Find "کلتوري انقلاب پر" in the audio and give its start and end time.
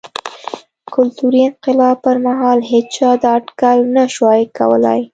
0.93-2.15